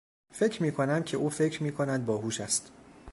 [0.33, 2.71] فکر میکنم که او فکر میکند باهوش است